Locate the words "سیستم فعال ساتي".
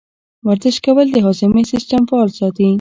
1.71-2.67